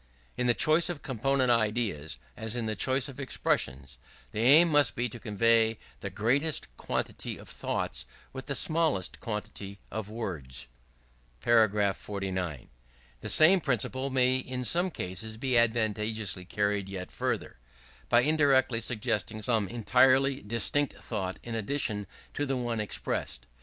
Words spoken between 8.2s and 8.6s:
with the